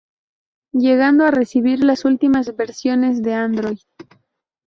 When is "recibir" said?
1.29-1.83